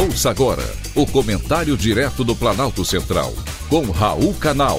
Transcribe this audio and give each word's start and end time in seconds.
Ouça 0.00 0.30
agora 0.30 0.62
o 0.94 1.04
comentário 1.04 1.76
direto 1.76 2.22
do 2.22 2.36
Planalto 2.36 2.84
Central, 2.84 3.34
com 3.68 3.90
Raul 3.90 4.32
Canal. 4.34 4.78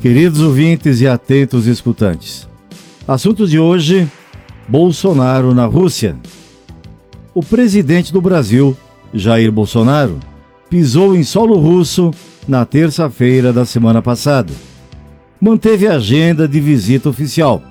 Queridos 0.00 0.40
ouvintes 0.40 1.00
e 1.00 1.06
atentos 1.06 1.68
escutantes, 1.68 2.48
assunto 3.06 3.46
de 3.46 3.60
hoje: 3.60 4.10
Bolsonaro 4.66 5.54
na 5.54 5.66
Rússia. 5.66 6.16
O 7.32 7.44
presidente 7.44 8.12
do 8.12 8.20
Brasil, 8.20 8.76
Jair 9.14 9.52
Bolsonaro, 9.52 10.18
pisou 10.68 11.14
em 11.14 11.22
solo 11.22 11.60
russo 11.60 12.10
na 12.48 12.64
terça-feira 12.64 13.52
da 13.52 13.64
semana 13.64 14.02
passada. 14.02 14.52
Manteve 15.40 15.86
a 15.86 15.92
agenda 15.92 16.48
de 16.48 16.60
visita 16.60 17.08
oficial, 17.08 17.62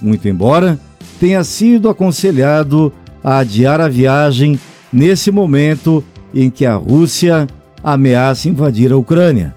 muito 0.00 0.26
embora 0.26 0.80
tenha 1.18 1.42
sido 1.44 1.88
aconselhado 1.88 2.92
a 3.22 3.38
adiar 3.38 3.80
a 3.80 3.88
viagem 3.88 4.58
nesse 4.92 5.30
momento 5.30 6.04
em 6.34 6.50
que 6.50 6.66
a 6.66 6.74
Rússia 6.74 7.46
ameaça 7.82 8.48
invadir 8.48 8.92
a 8.92 8.96
Ucrânia. 8.96 9.54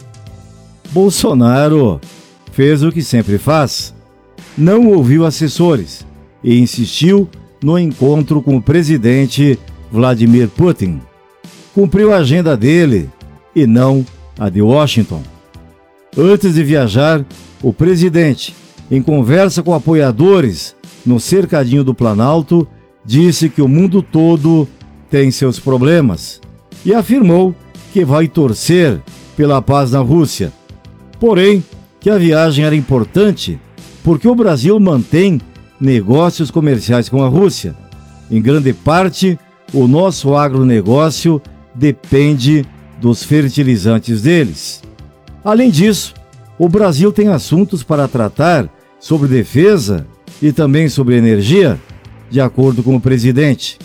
Bolsonaro 0.91 1.99
fez 2.51 2.83
o 2.83 2.91
que 2.91 3.01
sempre 3.01 3.37
faz. 3.37 3.93
Não 4.57 4.87
ouviu 4.87 5.25
assessores 5.25 6.05
e 6.43 6.59
insistiu 6.59 7.29
no 7.63 7.77
encontro 7.77 8.41
com 8.41 8.57
o 8.57 8.61
presidente 8.61 9.59
Vladimir 9.91 10.47
Putin. 10.49 11.01
Cumpriu 11.73 12.13
a 12.13 12.17
agenda 12.17 12.55
dele 12.55 13.09
e 13.55 13.67
não 13.67 14.05
a 14.37 14.49
de 14.49 14.61
Washington. 14.61 15.21
Antes 16.17 16.55
de 16.55 16.63
viajar, 16.63 17.23
o 17.61 17.71
presidente, 17.71 18.55
em 18.89 19.01
conversa 19.01 19.61
com 19.61 19.73
apoiadores 19.73 20.75
no 21.07 21.19
cercadinho 21.19 21.83
do 21.83 21.93
Planalto, 21.93 22.67
disse 23.05 23.49
que 23.49 23.61
o 23.61 23.67
mundo 23.67 24.01
todo 24.01 24.67
tem 25.09 25.31
seus 25.31 25.59
problemas 25.59 26.41
e 26.85 26.93
afirmou 26.93 27.55
que 27.93 28.03
vai 28.03 28.27
torcer 28.27 29.01
pela 29.35 29.61
paz 29.61 29.91
na 29.91 29.99
Rússia. 29.99 30.51
Porém, 31.19 31.63
que 31.99 32.09
a 32.09 32.17
viagem 32.17 32.65
era 32.65 32.75
importante 32.75 33.59
porque 34.03 34.27
o 34.27 34.35
Brasil 34.35 34.79
mantém 34.79 35.39
negócios 35.79 36.51
comerciais 36.51 37.07
com 37.07 37.23
a 37.23 37.27
Rússia. 37.27 37.75
Em 38.29 38.41
grande 38.41 38.73
parte, 38.73 39.39
o 39.73 39.87
nosso 39.87 40.35
agronegócio 40.35 41.41
depende 41.73 42.65
dos 42.99 43.23
fertilizantes 43.23 44.21
deles. 44.21 44.81
Além 45.43 45.69
disso, 45.69 46.13
o 46.57 46.67
Brasil 46.67 47.11
tem 47.11 47.29
assuntos 47.29 47.83
para 47.83 48.07
tratar 48.07 48.69
sobre 48.99 49.27
defesa 49.27 50.05
e 50.41 50.51
também 50.51 50.89
sobre 50.89 51.17
energia, 51.17 51.79
de 52.29 52.39
acordo 52.39 52.83
com 52.83 52.95
o 52.95 53.01
presidente. 53.01 53.77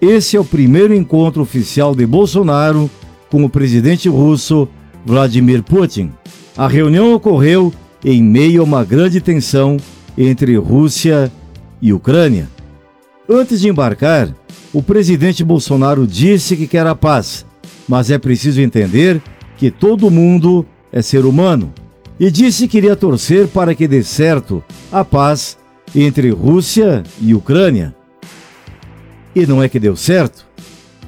Esse 0.00 0.36
é 0.36 0.40
o 0.40 0.44
primeiro 0.44 0.94
encontro 0.94 1.42
oficial 1.42 1.94
de 1.94 2.06
Bolsonaro 2.06 2.90
com 3.30 3.44
o 3.44 3.48
presidente 3.48 4.08
russo 4.08 4.68
Vladimir 5.04 5.62
Putin. 5.62 6.12
A 6.56 6.68
reunião 6.68 7.12
ocorreu 7.12 7.72
em 8.04 8.22
meio 8.22 8.60
a 8.60 8.64
uma 8.64 8.84
grande 8.84 9.20
tensão 9.20 9.76
entre 10.16 10.56
Rússia 10.56 11.30
e 11.80 11.92
Ucrânia. 11.92 12.48
Antes 13.28 13.60
de 13.60 13.68
embarcar, 13.68 14.34
o 14.72 14.82
presidente 14.82 15.42
Bolsonaro 15.42 16.06
disse 16.06 16.56
que 16.56 16.66
quer 16.66 16.86
a 16.86 16.94
paz, 16.94 17.44
mas 17.88 18.10
é 18.10 18.18
preciso 18.18 18.60
entender 18.60 19.20
que 19.56 19.70
todo 19.70 20.10
mundo 20.10 20.64
é 20.92 21.02
ser 21.02 21.24
humano 21.24 21.72
e 22.18 22.30
disse 22.30 22.68
que 22.68 22.78
iria 22.78 22.96
torcer 22.96 23.48
para 23.48 23.74
que 23.74 23.88
dê 23.88 24.02
certo 24.02 24.62
a 24.90 25.04
paz 25.04 25.58
entre 25.94 26.30
Rússia 26.30 27.02
e 27.20 27.34
Ucrânia. 27.34 27.94
E 29.34 29.46
não 29.46 29.62
é 29.62 29.68
que 29.68 29.78
deu 29.78 29.96
certo? 29.96 30.46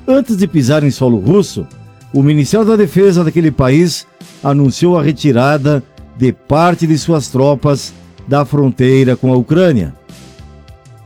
Antes 0.07 0.37
de 0.37 0.47
pisar 0.47 0.85
em 0.85 0.91
solo 0.91 1.19
russo, 1.19 1.67
o 2.13 2.23
Ministério 2.23 2.67
da 2.67 2.77
Defesa 2.77 3.23
daquele 3.23 3.51
país 3.51 4.07
anunciou 4.43 4.99
a 4.99 5.03
retirada 5.03 5.83
de 6.17 6.33
parte 6.33 6.87
de 6.87 6.97
suas 6.99 7.29
tropas 7.29 7.93
da 8.27 8.45
fronteira 8.45 9.17
com 9.17 9.33
a 9.33 9.37
Ucrânia. 9.37 9.95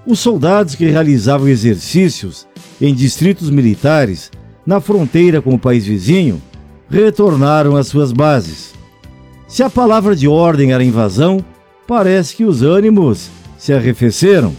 Os 0.07 0.19
soldados 0.19 0.75
que 0.75 0.87
realizavam 0.87 1.49
exercícios 1.49 2.47
em 2.81 2.95
distritos 2.95 3.51
militares 3.51 4.31
na 4.67 4.81
fronteira 4.81 5.41
com 5.41 5.55
o 5.55 5.59
país 5.59 5.87
vizinho 5.87 6.43
retornaram 6.89 7.77
às 7.77 7.87
suas 7.87 8.13
bases. 8.13 8.75
Se 9.47 9.63
a 9.63 9.71
palavra 9.71 10.17
de 10.17 10.27
ordem 10.27 10.73
era 10.73 10.83
invasão, 10.83 11.45
parece 11.87 12.35
que 12.37 12.45
os 12.45 12.63
ânimos 12.63 13.31
se 13.63 13.73
arrefeceram. 13.73 14.57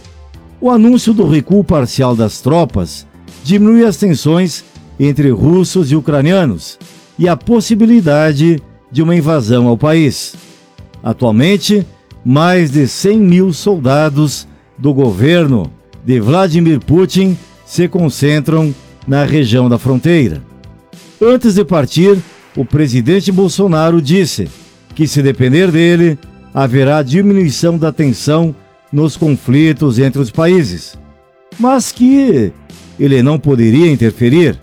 O 0.58 0.70
anúncio 0.70 1.12
do 1.12 1.28
recuo 1.28 1.62
parcial 1.62 2.16
das 2.16 2.40
tropas 2.40 3.06
diminui 3.44 3.84
as 3.84 3.98
tensões 3.98 4.64
entre 4.98 5.28
russos 5.28 5.92
e 5.92 5.96
ucranianos 5.96 6.78
e 7.18 7.28
a 7.28 7.36
possibilidade 7.36 8.62
de 8.90 9.02
uma 9.02 9.14
invasão 9.14 9.68
ao 9.68 9.76
país. 9.76 10.34
Atualmente, 11.02 11.86
mais 12.24 12.70
de 12.70 12.88
100 12.88 13.18
mil 13.18 13.52
soldados 13.52 14.48
do 14.78 14.94
governo 14.94 15.70
de 16.02 16.18
Vladimir 16.18 16.80
Putin 16.80 17.36
se 17.66 17.86
concentram 17.86 18.74
na 19.06 19.26
região 19.26 19.68
da 19.68 19.76
fronteira. 19.76 20.40
Antes 21.20 21.56
de 21.56 21.64
partir, 21.64 22.16
o 22.56 22.64
presidente 22.64 23.30
Bolsonaro 23.30 24.00
disse 24.00 24.48
que, 24.94 25.06
se 25.06 25.20
depender 25.20 25.70
dele, 25.70 26.18
haverá 26.54 27.02
diminuição 27.02 27.76
da 27.76 27.92
tensão 27.92 28.54
nos 28.94 29.16
conflitos 29.16 29.98
entre 29.98 30.22
os 30.22 30.30
países, 30.30 30.96
mas 31.58 31.90
que 31.90 32.52
ele 32.98 33.24
não 33.24 33.40
poderia 33.40 33.90
interferir. 33.90 34.56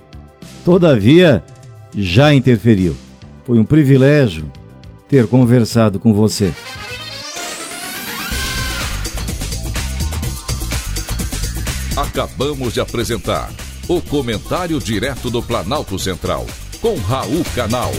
Todavia, 0.64 1.44
já 1.94 2.34
interferiu. 2.34 2.96
Foi 3.46 3.60
um 3.60 3.66
privilégio 3.66 4.50
ter 5.10 5.28
conversado 5.28 6.00
com 6.00 6.14
você. 6.14 6.54
Acabamos 11.98 12.74
de 12.74 12.80
apresentar 12.80 13.52
o 13.90 14.02
Comentário 14.02 14.80
Direto 14.80 15.30
do 15.30 15.44
Planalto 15.44 16.00
Central, 16.00 16.48
com 16.80 16.96
Raul 16.96 17.44
Canal. 17.54 17.92